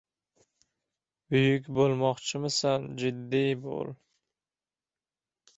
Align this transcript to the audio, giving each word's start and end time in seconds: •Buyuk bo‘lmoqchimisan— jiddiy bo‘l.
•Buyuk 1.33 1.69
bo‘lmoqchimisan— 1.79 2.87
jiddiy 3.05 3.53
bo‘l. 3.67 3.93